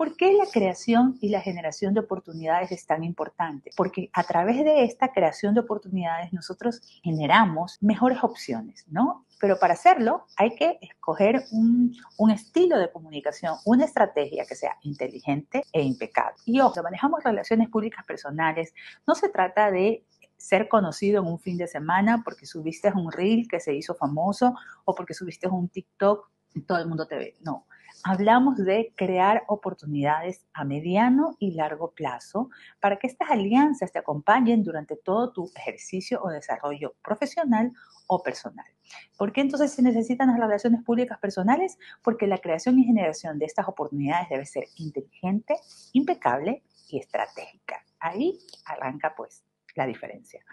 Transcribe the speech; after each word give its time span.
¿Por 0.00 0.16
qué 0.16 0.32
la 0.32 0.46
creación 0.50 1.18
y 1.20 1.28
la 1.28 1.42
generación 1.42 1.92
de 1.92 2.00
oportunidades 2.00 2.72
es 2.72 2.86
tan 2.86 3.04
importante? 3.04 3.70
Porque 3.76 4.08
a 4.14 4.22
través 4.24 4.64
de 4.64 4.84
esta 4.84 5.12
creación 5.12 5.52
de 5.52 5.60
oportunidades 5.60 6.32
nosotros 6.32 6.80
generamos 7.04 7.76
mejores 7.82 8.24
opciones, 8.24 8.86
¿no? 8.88 9.26
Pero 9.38 9.58
para 9.58 9.74
hacerlo 9.74 10.24
hay 10.38 10.54
que 10.54 10.78
escoger 10.80 11.44
un, 11.52 11.94
un, 12.16 12.30
estilo 12.30 12.78
de 12.78 12.90
comunicación, 12.90 13.56
una 13.66 13.84
estrategia 13.84 14.46
que 14.46 14.54
sea 14.54 14.78
inteligente 14.84 15.64
e 15.70 15.82
impecable. 15.82 16.38
Y 16.46 16.60
ojo, 16.60 16.82
manejamos 16.82 17.22
relaciones 17.22 17.68
públicas 17.68 18.02
personales, 18.06 18.72
no 19.06 19.14
se 19.14 19.28
trata 19.28 19.70
de 19.70 20.06
ser 20.38 20.68
conocido 20.68 21.20
en 21.20 21.28
un 21.28 21.38
fin 21.38 21.58
de 21.58 21.66
semana 21.66 22.22
porque 22.24 22.46
subiste 22.46 22.90
un 22.90 23.12
reel 23.12 23.46
que 23.46 23.60
se 23.60 23.74
hizo 23.74 23.94
famoso 23.94 24.54
o 24.86 24.94
porque 24.94 25.12
subiste 25.12 25.46
un 25.46 25.68
TikTok 25.68 26.30
todo 26.66 26.78
el 26.78 26.88
mundo 26.88 27.06
te 27.06 27.16
ve. 27.16 27.36
No, 27.40 27.66
hablamos 28.04 28.56
de 28.56 28.92
crear 28.96 29.44
oportunidades 29.48 30.46
a 30.52 30.64
mediano 30.64 31.36
y 31.38 31.52
largo 31.52 31.92
plazo 31.92 32.50
para 32.80 32.98
que 32.98 33.06
estas 33.06 33.30
alianzas 33.30 33.92
te 33.92 33.98
acompañen 33.98 34.62
durante 34.62 34.96
todo 34.96 35.32
tu 35.32 35.50
ejercicio 35.54 36.22
o 36.22 36.30
desarrollo 36.30 36.94
profesional 37.02 37.72
o 38.06 38.22
personal. 38.22 38.66
¿Por 39.16 39.32
qué 39.32 39.40
entonces 39.40 39.72
se 39.72 39.82
necesitan 39.82 40.28
las 40.28 40.40
relaciones 40.40 40.82
públicas 40.82 41.18
personales? 41.18 41.78
Porque 42.02 42.26
la 42.26 42.38
creación 42.38 42.78
y 42.78 42.84
generación 42.84 43.38
de 43.38 43.46
estas 43.46 43.68
oportunidades 43.68 44.28
debe 44.28 44.46
ser 44.46 44.64
inteligente, 44.76 45.54
impecable 45.92 46.64
y 46.88 46.98
estratégica. 46.98 47.84
Ahí 48.00 48.38
arranca 48.64 49.14
pues 49.16 49.44
la 49.76 49.86
diferencia. 49.86 50.44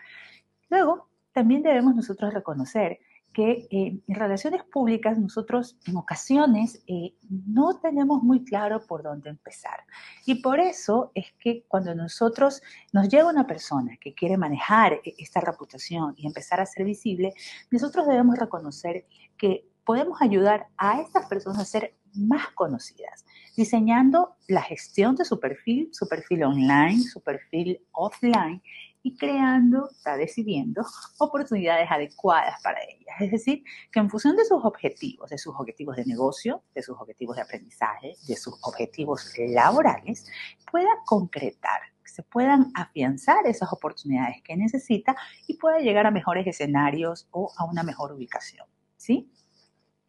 Luego, 0.69 1.09
también 1.31 1.63
debemos 1.63 1.95
nosotros 1.95 2.33
reconocer 2.33 2.99
que 3.37 3.67
eh, 3.69 3.99
en 4.07 4.15
relaciones 4.15 4.63
públicas 4.63 5.15
nosotros 5.15 5.77
en 5.85 5.95
ocasiones 5.95 6.81
eh, 6.87 7.13
no 7.29 7.79
tenemos 7.79 8.23
muy 8.23 8.43
claro 8.43 8.83
por 8.87 9.03
dónde 9.03 9.29
empezar. 9.29 9.81
Y 10.25 10.41
por 10.41 10.59
eso 10.59 11.11
es 11.13 11.27
que 11.39 11.63
cuando 11.67 11.93
nosotros 11.93 12.63
nos 12.93 13.09
llega 13.09 13.29
una 13.29 13.45
persona 13.45 13.95
que 14.01 14.15
quiere 14.15 14.37
manejar 14.37 14.93
e, 14.93 15.13
esta 15.19 15.39
reputación 15.39 16.15
y 16.17 16.25
empezar 16.25 16.59
a 16.59 16.65
ser 16.65 16.83
visible, 16.83 17.31
nosotros 17.69 18.07
debemos 18.07 18.39
reconocer 18.39 19.05
que 19.37 19.69
podemos 19.85 20.19
ayudar 20.19 20.69
a 20.75 20.99
estas 20.99 21.27
personas 21.27 21.59
a 21.59 21.65
ser 21.65 21.93
más 22.15 22.47
conocidas, 22.55 23.23
diseñando 23.55 24.35
la 24.47 24.63
gestión 24.63 25.15
de 25.15 25.25
su 25.25 25.39
perfil, 25.39 25.89
su 25.91 26.07
perfil 26.07 26.43
online, 26.43 27.03
su 27.03 27.21
perfil 27.21 27.85
offline 27.91 28.63
y 29.07 29.15
creando, 29.15 29.89
está 29.89 30.17
decidiendo 30.17 30.85
oportunidades 31.19 31.89
adecuadas 31.89 32.61
para 32.61 32.79
ellas. 32.83 33.15
Es 33.21 33.31
decir, 33.31 33.63
que 33.89 33.99
en 33.99 34.09
función 34.09 34.35
de 34.35 34.43
sus 34.43 34.65
objetivos, 34.65 35.29
de 35.29 35.37
sus 35.37 35.55
objetivos 35.57 35.95
de 35.95 36.05
negocio, 36.05 36.61
de 36.75 36.83
sus 36.83 36.99
objetivos 36.99 37.37
de 37.37 37.43
aprendizaje, 37.43 38.15
de 38.27 38.35
sus 38.35 38.55
objetivos 38.63 39.33
laborales, 39.37 40.29
pueda 40.69 40.89
concretar 41.05 41.79
se 42.03 42.23
puedan 42.23 42.71
afianzar 42.73 43.45
esas 43.45 43.71
oportunidades 43.73 44.41
que 44.41 44.55
necesita 44.55 45.15
y 45.45 45.57
pueda 45.57 45.79
llegar 45.79 46.07
a 46.07 46.11
mejores 46.11 46.47
escenarios 46.47 47.27
o 47.31 47.51
a 47.57 47.65
una 47.65 47.83
mejor 47.83 48.13
ubicación. 48.13 48.65
¿Sí? 48.95 49.29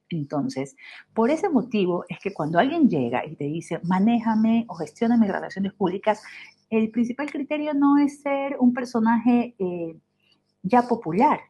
Entonces, 0.08 0.76
por 1.12 1.30
ese 1.30 1.48
motivo 1.50 2.04
es 2.08 2.18
que 2.20 2.32
cuando 2.32 2.58
alguien 2.58 2.88
llega 2.88 3.26
y 3.26 3.34
te 3.34 3.44
dice, 3.44 3.80
manéjame 3.82 4.64
o 4.68 4.74
gestiona 4.74 5.18
mis 5.18 5.30
relaciones 5.30 5.74
públicas, 5.74 6.22
el 6.70 6.90
principal 6.90 7.30
criterio 7.30 7.74
no 7.74 7.98
es 7.98 8.20
ser 8.20 8.56
un 8.58 8.72
personaje 8.72 9.54
eh, 9.58 9.96
ya 10.62 10.82
popular. 10.82 11.40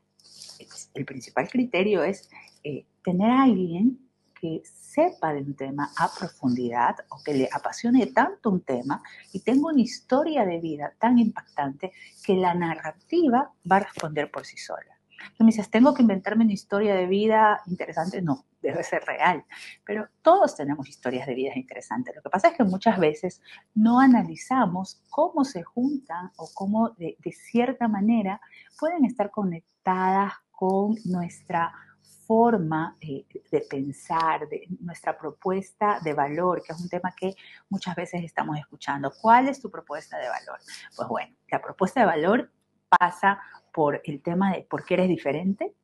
El 0.95 1.05
principal 1.05 1.49
criterio 1.49 2.03
es 2.03 2.29
eh, 2.65 2.87
tener 3.03 3.31
a 3.31 3.43
alguien 3.43 3.99
que 4.41 4.63
sepa 4.65 5.33
de 5.33 5.41
un 5.41 5.55
tema 5.55 5.91
a 5.97 6.11
profundidad 6.17 6.97
o 7.11 7.23
que 7.25 7.35
le 7.35 7.49
apasione 7.53 8.07
tanto 8.07 8.51
un 8.51 8.61
tema 8.61 9.03
y 9.33 9.41
tenga 9.41 9.69
una 9.69 9.81
historia 9.81 10.45
de 10.45 10.61
vida 10.61 10.95
tan 10.99 11.19
impactante 11.19 11.93
que 12.25 12.35
la 12.35 12.55
narrativa 12.55 13.53
va 13.71 13.77
a 13.77 13.81
responder 13.81 14.31
por 14.31 14.47
sí 14.47 14.57
sola. 14.57 14.98
¿Tengo 15.71 15.95
que 15.95 16.03
inventarme 16.03 16.45
una 16.45 16.53
historia 16.53 16.95
de 16.95 17.07
vida 17.07 17.63
interesante? 17.67 18.23
No, 18.23 18.45
debe 18.61 18.83
ser 18.83 19.05
real. 19.05 19.45
Pero 19.85 20.09
todos 20.23 20.57
tenemos 20.57 20.89
historias 20.89 21.27
de 21.27 21.35
vida 21.35 21.53
interesantes. 21.55 22.15
Lo 22.15 22.23
que 22.23 22.31
pasa 22.31 22.49
es 22.49 22.57
que 22.57 22.65
muchas 22.65 22.99
veces 22.99 23.41
no 23.75 24.01
analizamos 24.01 25.03
cómo 25.11 25.45
se 25.45 25.63
juntan 25.63 26.33
o 26.37 26.51
cómo 26.55 26.91
de, 26.91 27.17
cierta 27.33 27.89
manera 27.89 28.41
pueden 28.79 29.05
estar 29.05 29.31
conectadas 29.31 30.33
con 30.51 30.97
nuestra 31.05 31.73
forma 32.27 32.97
de, 33.01 33.27
de, 33.51 33.61
pensar, 33.63 34.49
de 34.49 34.67
nuestra 34.81 35.17
propuesta 35.17 35.99
de 36.03 36.13
valor, 36.13 36.63
que 36.63 36.73
es 36.73 36.81
un 36.81 36.89
tema 36.89 37.15
que 37.17 37.35
muchas 37.71 37.95
veces 37.97 38.23
estamos 38.23 38.59
escuchando. 38.59 39.13
¿Cuál 39.21 39.49
es 39.49 39.61
tu 39.61 39.71
propuesta 39.71 40.19
de 40.19 40.29
valor? 40.29 40.59
Pues 40.95 41.09
bueno, 41.09 41.35
la 41.51 41.63
propuesta 41.63 42.01
de 42.01 42.07
valor 42.07 42.51
pasa 42.89 43.41
por 43.73 44.01
el 44.05 44.23
tema 44.23 44.53
de 44.53 44.63
por 44.63 44.85
qué 44.85 44.95
eres 44.95 45.09
diferente, 45.09 45.75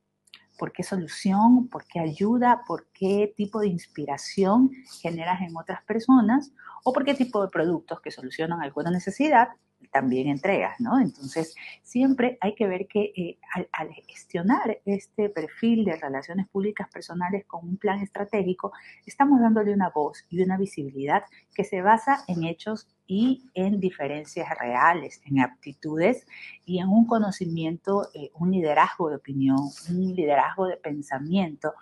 por 0.59 0.73
qué 0.73 0.83
solución, 0.83 1.69
por 1.69 1.85
qué 1.85 2.01
ayuda, 2.01 2.63
por 2.67 2.87
qué 2.93 3.33
tipo 3.37 3.61
de 3.61 3.69
inspiración 3.69 4.71
generas 5.03 5.41
en 5.41 5.57
otras 5.57 5.83
personas 5.85 6.53
o 6.85 6.93
por 6.93 7.05
qué 7.05 7.15
tipo 7.15 7.43
de 7.43 7.49
productos 7.49 8.01
que 8.01 8.11
solucionan 8.11 8.63
alguna 8.63 8.91
necesidad 8.91 9.49
también 9.93 10.29
entregas, 10.29 10.81
¿no? 10.81 11.01
Entonces, 11.01 11.55
siempre 11.83 12.39
hay 12.41 12.55
que 12.55 12.67
ver 12.67 12.87
que 12.87 13.13
eh, 13.17 13.39
al, 13.73 13.93
gestionar 14.07 14.81
este 14.85 15.29
perfil 15.29 15.85
de 15.85 15.97
relaciones 15.97 16.49
públicas 16.49 16.89
personales 16.89 17.45
con 17.47 17.69
un 17.69 17.77
plan 17.77 18.01
estratégico, 18.01 18.73
estamos 19.07 19.41
dándole 19.41 19.73
una 19.73 19.91
voz 19.91 20.25
y 20.31 20.43
una 20.43 20.57
visibilidad 20.57 21.25
que 21.55 21.65
se 21.65 21.83
basa 21.83 22.25
en 22.29 22.45
hechos 22.45 22.89
y 23.07 23.45
en 23.55 23.81
diferencias 23.81 24.49
reales, 24.59 25.21
en 25.27 25.41
aptitudes 25.41 26.27
y 26.65 26.79
en 26.79 26.89
un 26.89 27.07
conocimiento, 27.07 28.09
eh, 28.15 28.31
un 28.35 28.51
liderazgo 28.51 29.11
de 29.11 29.17
opinión, 29.17 29.59
un 29.91 30.15
liderazgo 30.15 30.67
de 30.67 30.77
pensamiento 30.77 31.75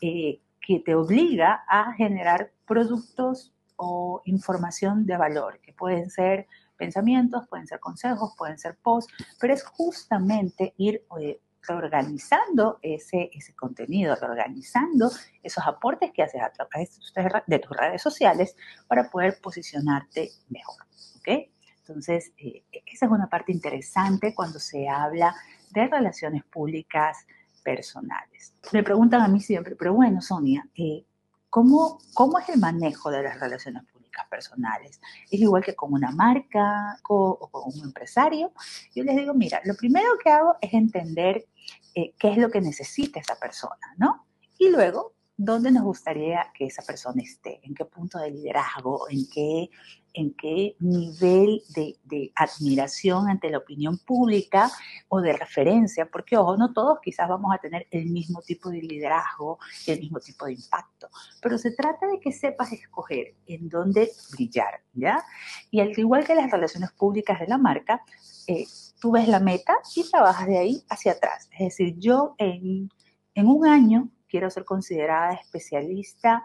eh, 0.00 0.40
que 0.60 0.80
te 0.80 0.94
obliga 0.94 1.64
a 1.68 1.92
generar 1.94 2.52
productos 2.66 3.52
o 3.76 4.22
información 4.24 5.06
de 5.06 5.16
valor, 5.16 5.60
que 5.60 5.72
pueden 5.72 6.10
ser 6.10 6.46
pensamientos, 6.78 7.46
pueden 7.48 7.66
ser 7.66 7.80
consejos, 7.80 8.32
pueden 8.38 8.58
ser 8.58 8.76
posts, 8.76 9.12
pero 9.38 9.52
es 9.52 9.62
justamente 9.64 10.72
ir 10.78 11.04
eh, 11.20 11.40
reorganizando 11.62 12.78
ese, 12.80 13.30
ese 13.32 13.54
contenido, 13.54 14.14
reorganizando 14.14 15.10
esos 15.42 15.66
aportes 15.66 16.12
que 16.12 16.22
haces 16.22 16.40
a 16.40 16.50
través 16.50 16.98
de 17.46 17.58
tus 17.58 17.76
redes 17.76 18.00
sociales 18.00 18.56
para 18.86 19.10
poder 19.10 19.38
posicionarte 19.42 20.30
mejor. 20.48 20.86
¿ok? 21.18 21.50
Entonces, 21.80 22.32
eh, 22.38 22.64
esa 22.86 23.06
es 23.06 23.12
una 23.12 23.28
parte 23.28 23.52
interesante 23.52 24.34
cuando 24.34 24.58
se 24.58 24.88
habla 24.88 25.34
de 25.70 25.86
relaciones 25.86 26.44
públicas 26.44 27.26
personales. 27.62 28.54
Me 28.72 28.82
preguntan 28.82 29.20
a 29.20 29.28
mí 29.28 29.40
siempre, 29.40 29.76
pero 29.76 29.94
bueno, 29.94 30.20
Sonia, 30.22 30.66
eh, 30.74 31.04
¿cómo, 31.50 31.98
¿cómo 32.14 32.38
es 32.38 32.48
el 32.48 32.60
manejo 32.60 33.10
de 33.10 33.22
las 33.22 33.40
relaciones 33.40 33.82
públicas? 33.84 33.97
Personales. 34.28 35.00
Es 35.30 35.40
igual 35.40 35.62
que 35.62 35.74
con 35.74 35.92
una 35.92 36.10
marca 36.10 36.98
o 37.08 37.48
con 37.50 37.72
un 37.74 37.84
empresario. 37.84 38.52
Yo 38.94 39.04
les 39.04 39.16
digo, 39.16 39.34
mira, 39.34 39.60
lo 39.64 39.74
primero 39.74 40.08
que 40.22 40.30
hago 40.30 40.56
es 40.60 40.72
entender 40.74 41.46
eh, 41.94 42.12
qué 42.18 42.32
es 42.32 42.38
lo 42.38 42.50
que 42.50 42.60
necesita 42.60 43.20
esa 43.20 43.36
persona, 43.36 43.94
¿no? 43.96 44.26
Y 44.58 44.70
luego 44.70 45.14
dónde 45.38 45.70
nos 45.70 45.84
gustaría 45.84 46.50
que 46.52 46.66
esa 46.66 46.82
persona 46.82 47.22
esté, 47.22 47.60
en 47.62 47.72
qué 47.72 47.84
punto 47.84 48.18
de 48.18 48.32
liderazgo, 48.32 49.08
en 49.08 49.30
qué, 49.30 49.70
en 50.12 50.34
qué 50.34 50.74
nivel 50.80 51.62
de, 51.68 52.32
admiración 52.34 53.28
ante 53.28 53.48
la 53.48 53.58
opinión 53.58 53.98
pública 53.98 54.68
o 55.06 55.20
de 55.20 55.32
referencia, 55.32 56.10
porque 56.10 56.36
ojo, 56.36 56.56
no 56.56 56.72
todos 56.72 56.98
quizás 57.00 57.28
vamos 57.28 57.54
a 57.54 57.58
tener 57.58 57.86
el 57.92 58.06
mismo 58.06 58.42
tipo 58.42 58.68
de 58.68 58.82
liderazgo, 58.82 59.60
el 59.86 60.00
mismo 60.00 60.18
tipo 60.18 60.44
de 60.46 60.54
impacto, 60.54 61.08
pero 61.40 61.56
se 61.56 61.70
trata 61.70 62.08
de 62.08 62.18
que 62.18 62.32
sepas 62.32 62.72
escoger 62.72 63.36
en 63.46 63.68
dónde 63.68 64.10
brillar, 64.32 64.82
¿ya? 64.92 65.24
Y 65.70 65.78
al 65.78 65.96
igual 65.96 66.26
que 66.26 66.34
las 66.34 66.50
relaciones 66.50 66.90
públicas 66.90 67.38
de 67.38 67.46
la 67.46 67.58
marca, 67.58 68.02
eh, 68.48 68.66
tú 69.00 69.12
ves 69.12 69.28
la 69.28 69.38
meta 69.38 69.74
y 69.94 70.02
trabajas 70.10 70.48
de 70.48 70.58
ahí 70.58 70.84
hacia 70.88 71.12
atrás. 71.12 71.48
Es 71.52 71.60
decir, 71.60 71.94
yo 71.96 72.34
en, 72.38 72.90
en 73.34 73.46
un 73.46 73.68
año 73.68 74.10
quiero 74.28 74.50
ser 74.50 74.64
considerada 74.64 75.32
especialista 75.32 76.42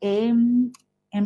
en, 0.00 0.72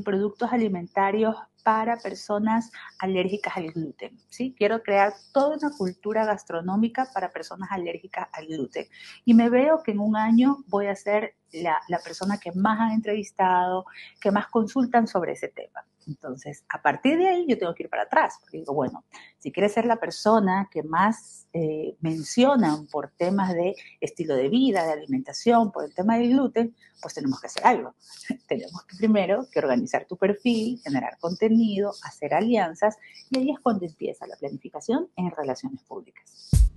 productos 0.05 0.52
alimentarios 0.52 1.34
para 1.64 1.96
personas 1.96 2.70
alérgicas 2.99 3.56
al 3.56 3.72
gluten. 3.72 4.19
¿sí? 4.28 4.55
Quiero 4.56 4.82
crear 4.82 5.14
toda 5.32 5.56
una 5.56 5.70
cultura 5.76 6.26
gastronómica 6.26 7.08
para 7.14 7.31
personas 7.31 7.70
alérgicas 7.72 8.28
al 8.32 8.46
gluten. 8.46 8.87
Y 9.25 9.32
me 9.32 9.49
veo 9.49 9.82
que 9.82 9.93
en 9.93 10.00
un 10.00 10.14
año 10.16 10.58
voy 10.66 10.88
a 10.88 10.94
ser 10.94 11.38
la, 11.53 11.99
persona 12.05 12.39
que 12.39 12.53
más 12.53 12.81
han 12.81 12.93
entrevistado, 12.93 13.85
que 14.21 14.31
más 14.31 14.47
consultan 14.49 15.06
sobre 15.06 15.33
ese 15.33 15.49
tema. 15.49 15.85
Entonces, 16.06 16.65
a 16.71 16.81
partir 16.81 17.19
de 17.19 17.29
ahí 17.29 17.47
yo 17.47 17.59
tengo 17.59 17.75
que 17.75 17.83
ir 17.83 17.91
para 17.91 18.05
atrás, 18.05 18.39
porque 18.41 18.59
digo, 18.59 18.73
bueno, 18.73 19.05
si 19.39 19.53
quieres 19.53 19.73
ser 19.73 19.85
la 19.85 19.97
persona 19.97 20.69
que 20.71 20.83
más 20.83 21.47
eh, 21.53 21.97
mencionan 22.00 22.87
por 22.87 23.11
temas 23.11 23.53
de 23.53 23.75
estilo 24.00 24.35
de 24.35 24.49
vida, 24.49 24.85
de 24.85 24.93
alimentación, 24.93 25.71
por 25.71 25.85
el 25.85 25.95
tema 25.95 26.17
del 26.17 26.31
gluten, 26.31 26.75
pues 27.03 27.15
tenemos 27.15 27.41
que 27.41 27.49
hacer 27.49 27.67
algo. 27.67 27.94
tenemos 28.49 28.85
primero 28.97 29.47
que 29.53 29.59
organizar 29.59 30.06
tu 30.06 30.17
perfil, 30.17 30.81
generar 30.83 31.19
contenido, 31.19 31.93
hacer 32.05 32.33
alianzas, 32.33 32.97
y 33.31 33.39
ahí 33.39 33.51
es 33.51 33.61
cuando 33.61 33.85
empieza 33.85 34.27
la 34.27 34.37
planificación 34.37 35.11
en 35.17 35.31
relaciones 35.31 35.83
públicas. 35.83 36.68